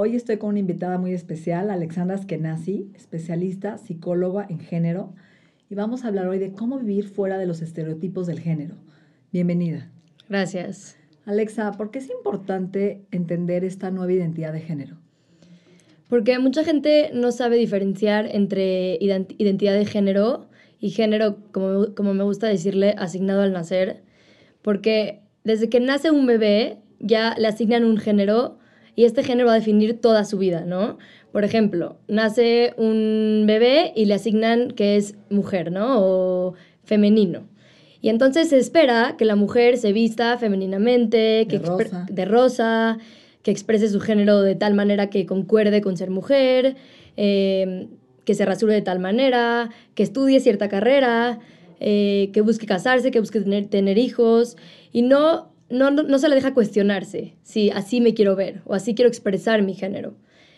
[0.00, 5.12] Hoy estoy con una invitada muy especial, Alexandra Skenazi, especialista, psicóloga en género,
[5.68, 8.76] y vamos a hablar hoy de cómo vivir fuera de los estereotipos del género.
[9.32, 9.90] Bienvenida.
[10.28, 10.96] Gracias.
[11.24, 14.98] Alexa, ¿por qué es importante entender esta nueva identidad de género?
[16.08, 20.46] Porque mucha gente no sabe diferenciar entre ident- identidad de género
[20.78, 24.04] y género, como, como me gusta decirle, asignado al nacer.
[24.62, 28.57] Porque desde que nace un bebé ya le asignan un género
[28.98, 30.98] y este género va a definir toda su vida, ¿no?
[31.30, 36.00] Por ejemplo, nace un bebé y le asignan que es mujer, ¿no?
[36.00, 37.46] O femenino.
[38.00, 42.06] Y entonces se espera que la mujer se vista femeninamente, que De rosa.
[42.10, 42.98] de rosa,
[43.44, 46.74] que exprese su género de tal manera que concuerde con ser mujer,
[47.16, 47.86] eh,
[48.24, 51.38] que se rasure de tal manera, que estudie cierta carrera,
[51.78, 54.56] eh, que busque casarse, que busque tener, tener hijos,
[54.92, 58.74] y no, no, no, no se le deja cuestionarse si así me quiero ver o
[58.74, 60.14] así quiero expresar mi género.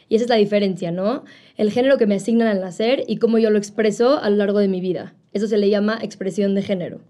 [0.08, 1.24] Y esa es la diferencia, ¿no?
[1.56, 4.58] El género que me asignan al nacer y cómo yo lo expreso a lo largo
[4.58, 5.14] de mi vida.
[5.32, 7.00] Eso se le llama expresión de género.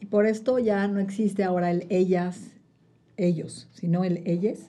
[0.00, 2.52] Y por esto ya no existe ahora el ellas,
[3.16, 4.68] ellos, sino el ellas.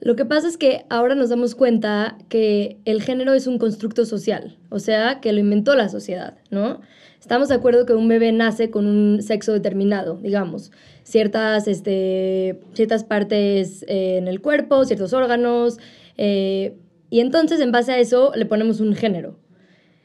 [0.00, 4.04] Lo que pasa es que ahora nos damos cuenta que el género es un constructo
[4.04, 6.80] social, o sea, que lo inventó la sociedad, ¿no?
[7.22, 10.72] Estamos de acuerdo que un bebé nace con un sexo determinado, digamos,
[11.04, 15.78] ciertas, este, ciertas partes eh, en el cuerpo, ciertos órganos,
[16.16, 16.76] eh,
[17.10, 19.38] y entonces en base a eso le ponemos un género.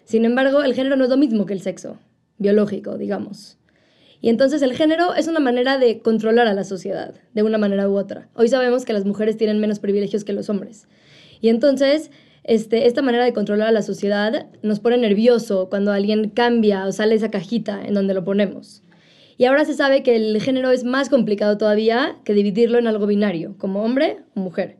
[0.03, 1.97] Sin embargo, el género no es lo mismo que el sexo
[2.37, 3.57] biológico, digamos.
[4.21, 7.89] Y entonces el género es una manera de controlar a la sociedad, de una manera
[7.89, 8.29] u otra.
[8.35, 10.87] Hoy sabemos que las mujeres tienen menos privilegios que los hombres.
[11.41, 12.11] Y entonces
[12.47, 16.91] este, esta manera de controlar a la sociedad nos pone nervioso cuando alguien cambia o
[16.91, 18.83] sale esa cajita en donde lo ponemos.
[19.37, 23.05] Y ahora se sabe que el género es más complicado todavía que dividirlo en algo
[23.05, 24.77] binario, como hombre o mujer.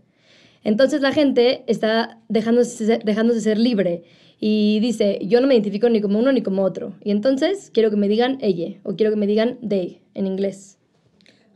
[0.63, 4.03] Entonces la gente está dejándose dejándose ser libre
[4.39, 6.95] y dice, yo no me identifico ni como uno ni como otro.
[7.03, 10.79] Y entonces quiero que me digan ella o quiero que me digan they en inglés.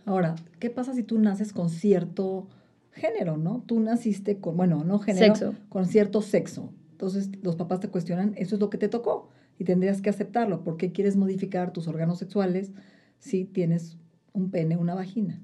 [0.05, 2.47] Ahora, ¿qué pasa si tú naces con cierto
[2.91, 3.63] género, no?
[3.66, 5.56] Tú naciste con, bueno, no género, Sexo.
[5.69, 6.72] con cierto sexo.
[6.91, 10.63] Entonces los papás te cuestionan, eso es lo que te tocó y tendrías que aceptarlo.
[10.63, 12.72] ¿Por qué quieres modificar tus órganos sexuales
[13.19, 13.97] si tienes
[14.34, 15.41] un pene, una vagina?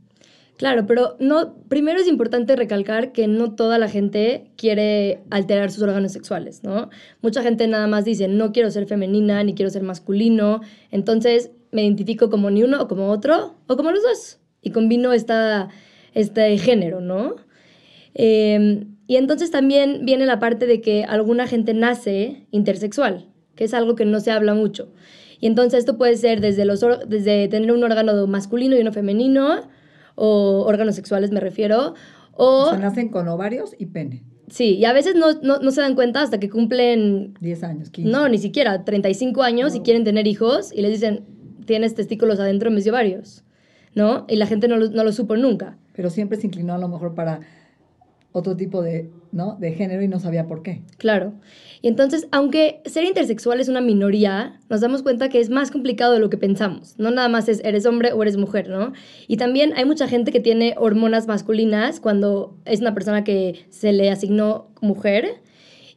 [0.58, 5.84] Claro, pero no, primero es importante recalcar que no toda la gente quiere alterar sus
[5.84, 6.90] órganos sexuales, ¿no?
[7.22, 11.84] Mucha gente nada más dice, no quiero ser femenina ni quiero ser masculino, entonces me
[11.84, 15.70] identifico como ni uno o como otro o como los dos y combino esta,
[16.20, 17.36] este género, ¿no?
[18.16, 23.74] Eh, y entonces también viene la parte de que alguna gente nace intersexual, que es
[23.74, 24.92] algo que no se habla mucho.
[25.40, 29.70] Y entonces esto puede ser desde, los, desde tener un órgano masculino y uno femenino,
[30.16, 31.94] o órganos sexuales me refiero,
[32.34, 32.64] o...
[32.66, 34.24] O sea, nacen con ovarios y pene.
[34.50, 37.90] Sí, y a veces no, no, no se dan cuenta hasta que cumplen, 10 años,
[37.90, 38.10] 15.
[38.12, 39.84] no, ni siquiera 35 años y Wow.
[39.84, 41.26] quieren tener hijos y les dicen,
[41.66, 43.44] tienes testículos adentro en de ovarios,
[43.94, 44.26] ¿no?
[44.28, 45.78] Y la gente no lo, no lo supo nunca.
[45.98, 47.42] Pero siempre se inclinó a lo mejor para
[48.32, 49.58] otro tipo de, ¿no?
[49.60, 50.84] de género y no sabía por qué.
[50.98, 51.34] Claro.
[51.82, 56.14] Y entonces, aunque ser intersexual es una minoría, nos damos cuenta que es más complicado
[56.14, 56.96] de lo que pensamos.
[57.00, 58.94] No nada más es eres hombre o eres mujer, ¿no?
[59.28, 63.92] Y también hay mucha gente que tiene hormonas masculinas cuando es una persona que se
[63.92, 65.42] le asignó mujer.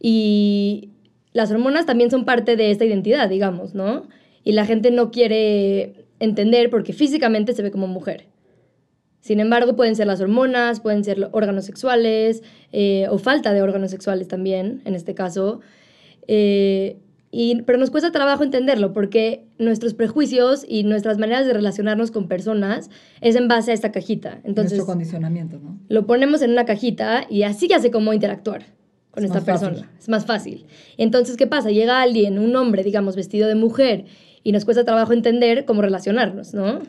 [0.00, 0.92] Y
[1.34, 4.08] las hormonas también son parte de esta identidad, digamos, ¿no?
[4.44, 8.29] Y la gente no quiere entender porque físicamente se ve como mujer.
[9.20, 13.90] Sin embargo, pueden ser las hormonas, pueden ser órganos sexuales eh, o falta de órganos
[13.90, 15.60] sexuales también, en este caso.
[16.26, 16.96] Eh,
[17.32, 22.26] y, pero nos cuesta trabajo entenderlo porque nuestros prejuicios y nuestras maneras de relacionarnos con
[22.26, 22.90] personas
[23.20, 24.40] es en base a esta cajita.
[24.42, 25.78] Entonces, Nuestro condicionamiento, ¿no?
[25.88, 28.64] lo ponemos en una cajita y así ya sé cómo interactuar
[29.12, 29.72] con Es esta persona.
[29.76, 29.88] fácil.
[29.98, 30.66] Es más fácil.
[30.96, 31.70] Entonces, ¿qué pasa?
[31.70, 34.06] Llega alguien, un hombre, digamos, vestido de mujer
[34.42, 36.80] y nos cuesta trabajo entender cómo relacionarnos, ¿no?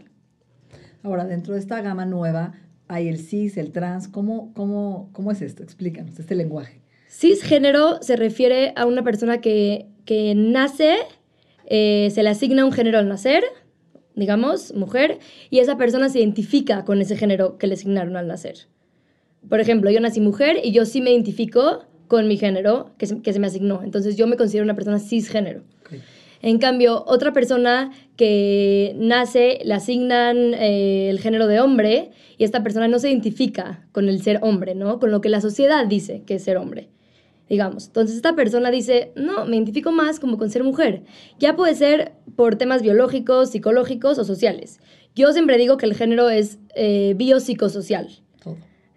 [1.03, 2.53] Ahora, dentro de esta gama nueva
[2.87, 4.07] hay el cis, el trans.
[4.07, 5.63] ¿Cómo, cómo, cómo es esto?
[5.63, 6.81] Explícanos, este lenguaje.
[7.09, 10.97] Cisgénero se refiere a una persona que, que nace
[11.73, 13.45] eh, se le asigna un género al nacer,
[14.13, 15.19] digamos, mujer,
[15.49, 18.67] y esa persona se identifica con ese género que le asignaron al nacer.
[19.47, 23.21] Por ejemplo, yo nací mujer y yo sí me identifico con mi género que se,
[23.21, 23.83] que se me asignó.
[23.83, 25.63] Entonces yo me considero una persona cisgénero.
[26.41, 32.63] En cambio, otra persona que nace, le asignan eh, el género de hombre y esta
[32.63, 34.99] persona no se identifica con el ser hombre, ¿no?
[34.99, 36.89] Con lo que la sociedad dice que es ser hombre
[37.51, 37.87] digamos.
[37.87, 41.03] Entonces esta persona dice, no, me identifico más como con ser mujer.
[41.37, 44.79] Ya puede ser por temas biológicos, psicológicos o sociales.
[45.15, 48.07] Yo siempre digo que el género es eh, biopsicosocial.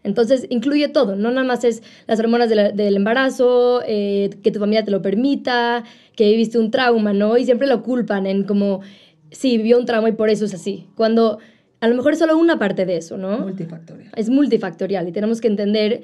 [0.05, 4.85] Entonces incluye todo, no nada más es las hormonas del embarazo, eh, que tu familia
[4.85, 5.83] te lo permita,
[6.15, 7.39] que viviste un trauma, ¿no?
[7.39, 8.83] Y siempre lo culpan en como,
[9.31, 10.87] sí, vivió un trauma y por eso es así.
[10.95, 11.39] Cuando
[11.81, 13.39] a lo mejor es solo una parte de eso, ¿no?
[13.39, 14.13] Multifactorial.
[14.15, 16.03] Es multifactorial y tenemos que entender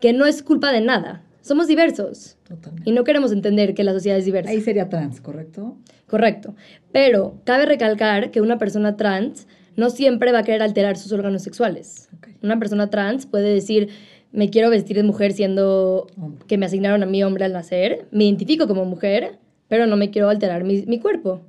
[0.00, 1.24] que no es culpa de nada.
[1.40, 2.36] Somos diversos.
[2.48, 2.88] Totalmente.
[2.88, 4.52] Y no queremos entender que la sociedad es diversa.
[4.52, 5.76] Ahí sería trans, ¿correcto?
[6.06, 6.54] Correcto.
[6.92, 11.42] Pero cabe recalcar que una persona trans no siempre va a querer alterar sus órganos
[11.42, 12.08] sexuales.
[12.42, 13.88] Una persona trans puede decir,
[14.32, 16.06] me quiero vestir de mujer siendo
[16.46, 19.38] que me asignaron a mí hombre al nacer, me identifico como mujer,
[19.68, 21.40] pero no me quiero alterar mi, mi cuerpo.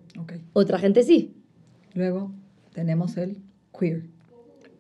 [0.54, 1.34] Otra gente sí.
[1.94, 2.32] Luego
[2.74, 3.38] tenemos el
[3.78, 4.04] queer.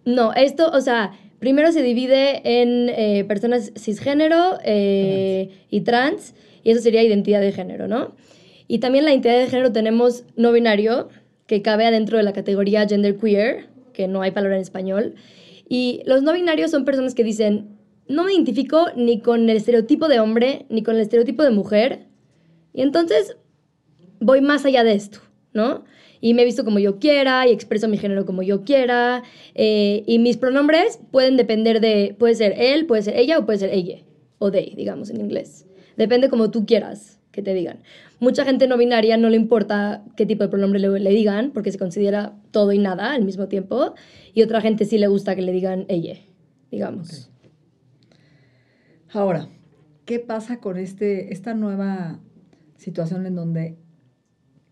[0.06, 1.14] No, esto, o sea,
[1.44, 7.52] Primero se divide en eh, personas cisgénero eh, y trans, y eso sería identidad de
[7.52, 8.16] género, ¿no?
[8.70, 11.10] Y también la identidad de género tenemos no binario,
[11.54, 15.14] que cabe adentro de la categoría gender queer, que no hay palabra en español.
[15.70, 17.78] Y los no binarios son personas que dicen,
[18.08, 22.08] no me identifico ni con el estereotipo de hombre, ni con el estereotipo de mujer.
[22.74, 23.38] Y entonces
[24.20, 25.20] voy más allá de esto,
[25.54, 25.84] ¿no?
[26.20, 29.24] y me visto como yo quiera y expreso mi género como yo quiera.
[29.56, 33.60] Eh, y mis pronombres pueden depender de, puede ser él, puede ser ella o puede
[33.60, 33.98] ser ella,
[34.40, 35.68] o they, digamos en inglés.
[35.98, 37.80] Depende como tú quieras que te digan.
[38.20, 41.80] Mucha gente no binaria no le importa qué tipo de pronombre le, digan porque se
[41.80, 43.96] considera todo y nada al mismo tiempo.
[44.34, 46.16] Y otra gente sí le gusta que le digan ella,
[46.72, 47.32] digamos.
[49.12, 49.48] Ahora,
[50.06, 52.20] ¿qué pasa con este, esta nueva
[52.78, 53.78] situación en donde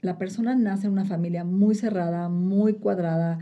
[0.01, 3.39] la persona nace en una familia muy cerrada, muy cuadrada,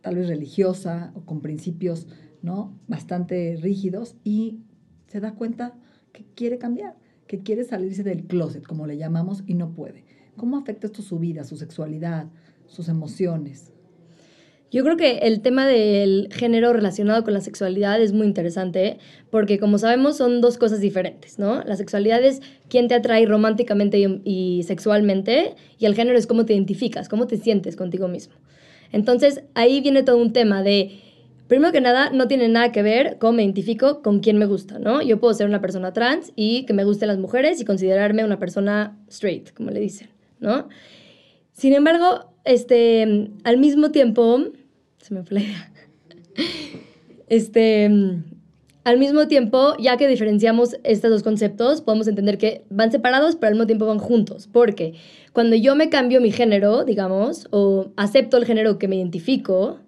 [0.00, 2.08] tal vez religiosa o con principios
[2.40, 2.78] ¿no?
[2.86, 4.60] bastante rígidos y
[5.06, 5.74] se da cuenta
[6.12, 6.96] que quiere cambiar,
[7.28, 10.04] que quiere salirse del closet, como le llamamos, y no puede.
[10.36, 12.26] ¿Cómo afecta esto su vida, su sexualidad,
[12.66, 13.72] sus emociones?
[14.70, 18.98] Yo creo que el tema del género relacionado con la sexualidad es muy interesante
[19.30, 21.62] porque como sabemos son dos cosas diferentes, ¿no?
[21.64, 26.52] La sexualidad es quién te atrae románticamente y, sexualmente y el género es cómo te
[26.52, 28.34] identificas, cómo te sientes contigo mismo.
[28.92, 31.00] Entonces ahí viene todo un tema de,
[31.48, 34.78] primero que nada, no tiene nada que ver cómo me identifico con quién me gusta,
[34.78, 35.02] ¿no?
[35.02, 38.38] Yo puedo ser una persona trans y que me gusten las mujeres y considerarme una
[38.38, 40.68] persona straight, como le dicen, ¿no?
[41.52, 44.44] Sin embargo, este, al mismo tiempo,
[44.98, 45.42] se me fue
[47.28, 47.90] Este,
[48.84, 53.48] al mismo tiempo, ya que diferenciamos estos dos conceptos, podemos entender que van separados, pero
[53.48, 54.48] al mismo tiempo van juntos.
[54.50, 54.94] Porque
[55.34, 59.80] cuando yo me cambio mi género, digamos, o acepto el género que me identifico,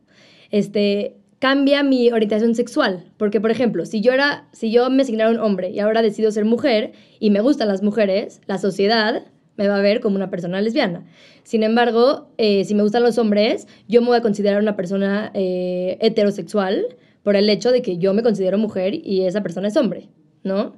[0.50, 3.10] este, cambia mi orientación sexual.
[3.16, 6.30] Porque, por ejemplo, si yo, era, si yo me asignara un hombre y ahora decido
[6.30, 9.24] ser mujer y me gustan las mujeres, la sociedad
[9.56, 11.04] me va a ver como una persona lesbiana.
[11.42, 15.32] Sin embargo, eh, si me gustan los hombres, yo me voy a considerar una persona
[15.34, 16.86] eh, heterosexual
[17.22, 20.08] por el hecho de que yo me considero mujer y esa persona es hombre,
[20.44, 20.76] ¿no?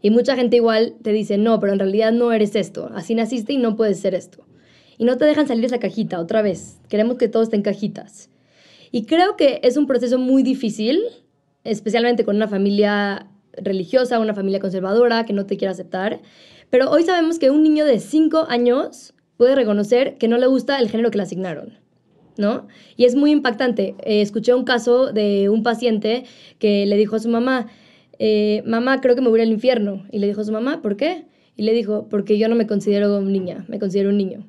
[0.00, 3.52] Y mucha gente igual te dice, no, pero en realidad no eres esto, así naciste
[3.52, 4.44] y no puedes ser esto.
[4.98, 6.80] Y no te dejan salir esa cajita otra vez.
[6.88, 8.30] Queremos que todo esté en cajitas.
[8.94, 11.00] Y creo que es un proceso muy difícil,
[11.64, 16.22] especialmente con una familia religiosa, una familia conservadora que no te quiere aceptar.
[16.70, 20.78] Pero hoy sabemos que un niño de 5 años puede reconocer que no le gusta
[20.78, 21.80] el género que le asignaron.
[22.36, 22.68] ¿No?
[22.96, 23.96] Y es muy impactante.
[24.04, 26.22] Eh, escuché un caso de un paciente
[26.60, 27.66] que le dijo a su mamá,
[28.20, 30.06] eh, mamá, creo que me voy al infierno.
[30.12, 31.24] Y le dijo a su mamá, ¿por qué?
[31.56, 34.46] Y le dijo, porque yo no me considero niña, me considero un niño.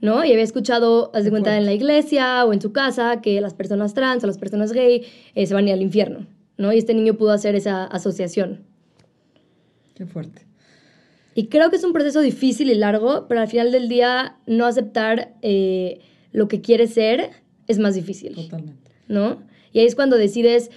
[0.00, 0.24] ¿No?
[0.24, 3.54] Y había escuchado, haz de cuenta, en la iglesia o en su casa que las
[3.54, 5.04] personas trans o las personas gay
[5.34, 6.26] eh, se van a ir al infierno.
[6.56, 6.72] ¿No?
[6.72, 8.64] Y este niño pudo hacer esa asociación.
[9.94, 10.46] Qué fuerte.
[11.34, 14.66] Y creo que es un proceso difícil y largo, pero al final del día no
[14.66, 16.00] aceptar eh,
[16.32, 17.30] lo que quieres ser
[17.66, 18.34] es más difícil.
[18.34, 18.90] Totalmente.
[19.08, 19.42] ¿No?
[19.72, 20.70] Y ahí es cuando decides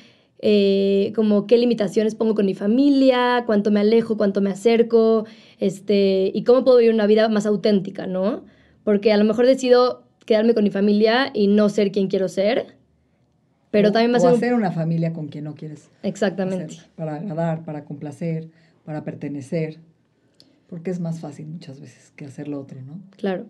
[0.45, 5.25] eh, como qué limitaciones pongo con mi familia, cuánto me alejo, cuánto me acerco,
[5.59, 8.43] este, y cómo puedo vivir una vida más auténtica, ¿no?
[8.83, 12.75] Porque a lo mejor decido quedarme con mi familia y no ser quien quiero ser,
[13.71, 14.23] pero también más...
[14.23, 15.89] O hacer una familia con quien no quieres.
[16.03, 16.77] Exactamente.
[16.95, 18.49] para agradar, para complacer,
[18.85, 19.79] para pertenecer
[20.67, 22.99] Porque es más fácil muchas veces que hacer lo otro, ¿no?
[23.17, 23.45] Claro.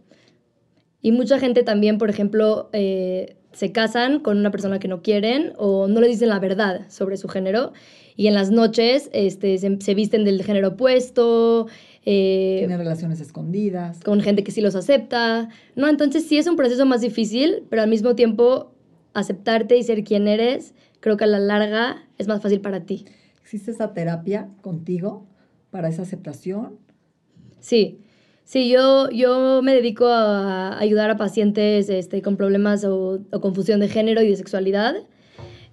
[1.02, 5.54] Y mucha gente también, por ejemplo, eh, se casan con una persona que no quieren
[5.58, 7.74] o no le dicen la verdad sobre su género
[8.16, 11.68] y en las noches este, se, visten del género opuesto.
[12.06, 14.00] Eh, Tienen relaciones escondidas.
[14.02, 15.50] Con gente que sí los acepta.
[15.76, 18.74] No, entonces sí es un proceso más difícil, pero al mismo tiempo
[19.14, 23.06] aceptarte y ser quien eres, creo que a la larga es más fácil para ti.
[23.42, 25.28] ¿Existe esa terapia contigo
[25.70, 26.80] para esa aceptación?
[27.60, 28.00] Sí.
[28.46, 33.88] Sí, yo, yo me dedico a ayudar a pacientes este, con problemas o, confusión de
[33.88, 34.96] género y de sexualidad.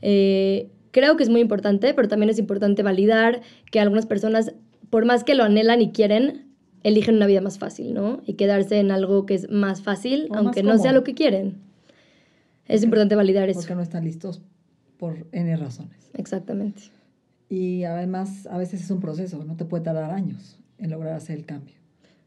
[0.03, 4.55] Eh, creo que es muy importante, pero también es importante validar que algunas personas,
[4.91, 6.47] por más que lo anhelan y quieren,
[6.83, 8.23] eligen una vida más fácil, ¿no?
[8.27, 11.59] Y quedarse en algo que es más fácil, aunque no sea lo que quieren.
[12.67, 13.61] Es importante validar eso.
[13.61, 14.43] Porque no están listos
[14.97, 16.11] por N razones.
[16.15, 16.83] Exactamente.
[17.49, 21.37] Y además, a veces es un proceso, no te puede tardar años en lograr hacer
[21.37, 21.75] el cambio.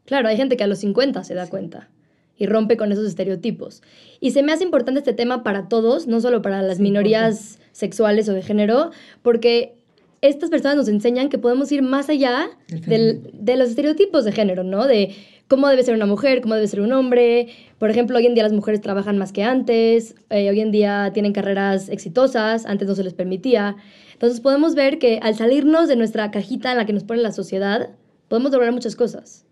[0.04, 1.88] Claro, hay gente que a los 50 se da cuenta
[2.36, 3.82] y rompe con esos estereotipos.
[4.20, 8.28] Y se me hace importante este tema para todos, no solo para las minorías sexuales
[8.28, 8.90] o de género,
[9.22, 9.83] porque
[10.28, 14.86] estas personas nos enseñan que podemos ir más allá de los estereotipos de género, ¿no?
[14.86, 15.14] De
[15.48, 17.48] cómo debe ser una mujer, cómo debe ser un hombre.
[17.78, 21.10] Por ejemplo, hoy en día las mujeres trabajan más que antes, eh, hoy en día
[21.12, 23.76] tienen carreras exitosas, antes no se les permitía.
[24.14, 27.32] Entonces podemos ver que al salirnos de nuestra cajita en la que nos pone la
[27.32, 27.90] sociedad,
[28.28, 29.44] podemos lograr muchas cosas.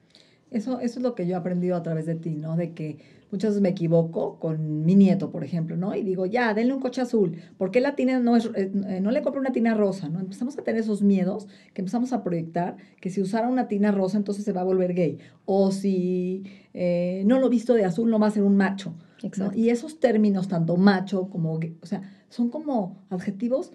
[0.50, 2.57] Eso, eso es lo que yo he aprendido a través de ti, ¿no?
[2.57, 2.99] De que
[3.33, 5.97] muchas veces me equivoco con mi nieto, por ejemplo, ¿no?
[5.97, 7.39] Y digo, ya, denle un coche azul.
[7.57, 10.11] ¿Por qué la tina no, es, eh, no le compro una tina rosa?
[10.11, 10.21] ¿no?
[10.21, 14.19] Empezamos a tener esos miedos que empezamos a proyectar que si usara una tina rosa
[14.19, 15.19] entonces se va a volver gay.
[15.47, 18.95] O si eh, no lo visto de azul no va a ser un macho.
[19.23, 19.59] Exacto.
[19.59, 23.73] Y esos términos, tanto macho como gay, o sea, son como adjetivos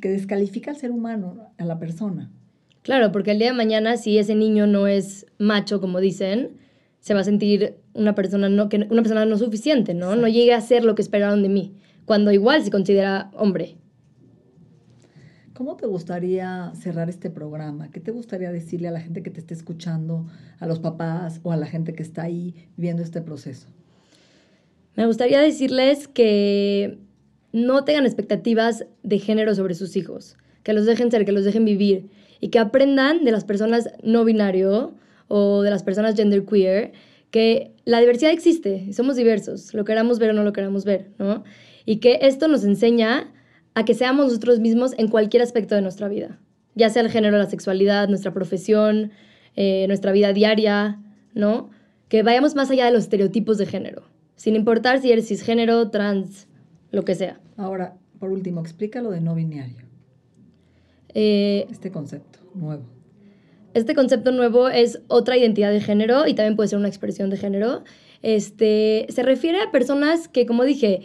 [0.00, 2.30] que descalifican al ser humano, a la persona.
[2.82, 6.58] Claro, porque el día de mañana, si ese niño no es macho, como dicen,
[7.00, 10.16] se va a sentir una persona no, que, una persona no suficiente, ¿no?
[10.16, 13.76] No llegue a ser lo que esperaron de mí, cuando igual se considera hombre.
[15.54, 17.90] ¿Cómo te gustaría cerrar este programa?
[17.90, 20.26] ¿Qué te gustaría decirle a la gente que te esté escuchando,
[20.58, 23.68] a los papás o a la gente que está ahí viviendo este proceso?
[24.96, 26.98] Me gustaría decirles que
[27.52, 31.64] no tengan expectativas de género sobre sus hijos, que los dejen ser, que los dejen
[31.64, 34.94] vivir y que aprendan de las personas no binario
[35.28, 36.92] o de las personas genderqueer
[37.32, 41.42] que la diversidad existe, somos diversos, lo queramos ver o no lo queramos ver, ¿no?
[41.86, 43.32] Y que esto nos enseña
[43.74, 46.38] a que seamos nosotros mismos en cualquier aspecto de nuestra vida,
[46.74, 49.12] ya sea el género, la sexualidad, nuestra profesión,
[49.56, 51.00] eh, nuestra vida diaria,
[51.34, 51.70] ¿no?
[52.08, 54.02] Que vayamos más allá de los estereotipos de género,
[54.36, 56.48] sin importar si eres cisgénero, trans,
[56.90, 57.40] lo que sea.
[57.56, 59.86] Ahora, por último, explica lo de no binario.
[61.14, 62.84] Eh, este concepto nuevo.
[63.74, 67.36] Este concepto nuevo es otra identidad de género y también puede ser una expresión de
[67.36, 67.84] género.
[68.22, 71.02] Este, se refiere a personas que, como dije,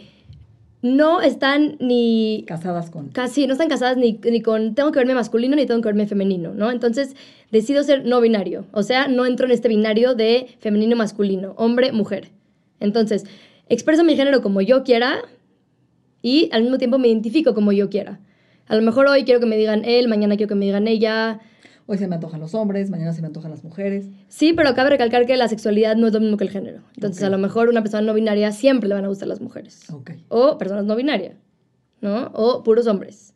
[0.82, 2.44] no están ni...
[2.46, 3.08] Casadas con.
[3.08, 6.06] Casi, no están casadas ni, ni, con tengo que verme masculino ni tengo que verme
[6.06, 6.70] femenino, ¿no?
[6.70, 7.16] Entonces
[7.50, 8.66] decido ser no binario.
[8.72, 12.28] O sea, no entro en este binario de femenino-masculino, hombre-mujer.
[12.80, 13.24] Entonces,
[13.68, 15.22] expreso mi género como yo quiera
[16.22, 18.20] y al mismo tiempo me identifico como yo quiera.
[18.66, 21.40] A lo mejor hoy quiero que me digan él, mañana quiero que me digan ella.
[21.90, 24.10] Hoy se me antojan los hombres, mañana se me antojan las mujeres.
[24.28, 26.82] Sí, pero cabe recalcar que la sexualidad no es lo mismo que el género.
[26.94, 29.86] Entonces, a lo mejor una persona no binaria siempre le van a gustar las mujeres.
[30.28, 31.38] O personas no binarias,
[32.02, 32.26] ¿no?
[32.34, 33.32] O puros hombres.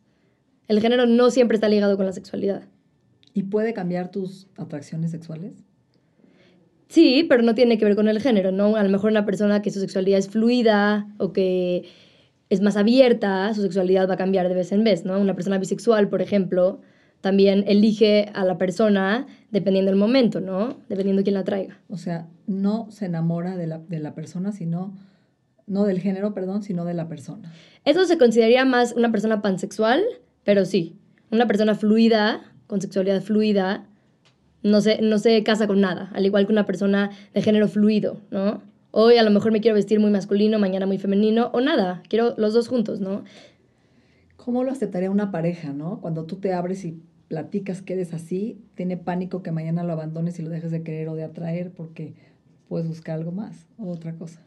[0.67, 2.61] El género no siempre está ligado con la sexualidad.
[3.33, 5.53] ¿Y puede cambiar tus atracciones sexuales?
[6.89, 8.75] Sí, pero no tiene que ver con el género, ¿no?
[8.75, 11.89] A lo mejor una persona que su sexualidad es fluida o que
[12.51, 15.19] es más abierta, su sexualidad va a cambiar de vez en vez, ¿no?
[15.19, 16.81] Una persona bisexual, por ejemplo,
[17.23, 20.75] también elige a la persona dependiendo del momento, ¿no?
[20.89, 21.79] Dependiendo de quién la traiga.
[21.87, 24.93] O sea, no se enamora de la, de la persona, sino,
[25.65, 27.53] no del género, perdón, sino de la persona.
[27.85, 30.03] Eso se consideraría más una persona pansexual,
[30.43, 30.97] pero sí,
[31.31, 33.87] una persona fluida, con sexualidad fluida,
[34.61, 38.19] no se, no se casa con nada, al igual que una persona de género fluido,
[38.31, 38.61] ¿no?
[38.91, 42.33] Hoy a lo mejor me quiero vestir muy masculino, mañana muy femenino, o nada, quiero
[42.35, 43.23] los dos juntos, ¿no?
[44.35, 46.01] ¿Cómo lo aceptaría una pareja, no?
[46.01, 47.01] Cuando tú te abres y
[47.33, 51.09] platicas que eres así, tiene pánico que mañana lo abandones y lo dejes de querer
[51.09, 52.13] o de atraer porque
[52.67, 54.39] puedes buscar algo más o otra cosa.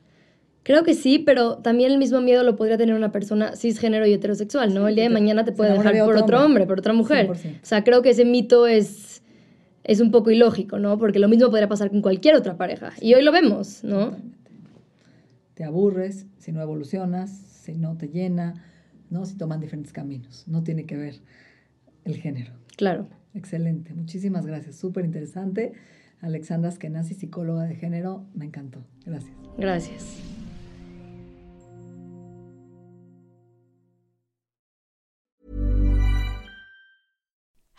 [0.63, 4.13] Creo que sí, pero también el mismo miedo lo podría tener una persona cisgénero y
[4.13, 4.87] heterosexual, ¿no?
[4.87, 7.29] el día de mañana te puede dejar por otro hombre, por otra mujer.
[7.29, 9.21] O sea, creo que ese mito es
[9.83, 10.97] es un poco ilógico, ¿no?
[10.97, 12.93] Porque lo mismo podría pasar con cualquier otra pareja.
[13.01, 14.17] Y hoy lo vemos, ¿no?
[15.55, 18.65] Te aburres si no evolucionas, si no te llena,
[19.11, 19.27] ¿no?
[19.27, 20.45] Si toman diferentes caminos.
[20.47, 21.17] No tiene que ver
[22.05, 22.53] el género.
[22.77, 23.09] Claro.
[23.35, 23.95] Excelente.
[23.95, 24.77] Muchísimas gracias.
[24.77, 25.73] Súper interesante.
[26.21, 28.25] Alexandra Skenazi, psicóloga de género.
[28.35, 28.85] Me encantó.
[29.05, 29.33] Gracias.
[29.59, 30.05] Gracias.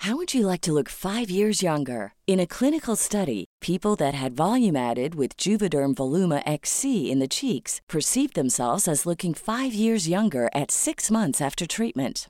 [0.08, 2.14] How would you like to look five years younger?
[2.28, 7.28] In a clinical study, people that had volume added with Juvederm Voluma XC in the
[7.28, 12.30] cheeks perceived themselves as looking five years younger at six months after treatment.